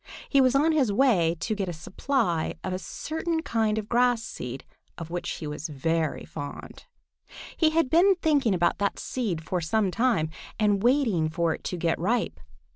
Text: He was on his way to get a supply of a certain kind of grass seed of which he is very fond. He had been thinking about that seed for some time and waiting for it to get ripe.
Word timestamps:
He 0.27 0.41
was 0.41 0.55
on 0.55 0.71
his 0.71 0.91
way 0.91 1.35
to 1.41 1.53
get 1.53 1.69
a 1.69 1.73
supply 1.73 2.55
of 2.63 2.73
a 2.73 2.79
certain 2.79 3.43
kind 3.43 3.77
of 3.77 3.87
grass 3.87 4.23
seed 4.23 4.65
of 4.97 5.11
which 5.11 5.29
he 5.33 5.45
is 5.45 5.69
very 5.69 6.25
fond. 6.25 6.85
He 7.55 7.69
had 7.69 7.87
been 7.87 8.15
thinking 8.15 8.55
about 8.55 8.79
that 8.79 8.97
seed 8.97 9.43
for 9.43 9.61
some 9.61 9.91
time 9.91 10.31
and 10.57 10.81
waiting 10.81 11.29
for 11.29 11.53
it 11.53 11.63
to 11.65 11.77
get 11.77 11.99
ripe. 11.99 12.39